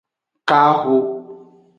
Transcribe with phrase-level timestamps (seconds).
[0.49, 0.95] Kaho.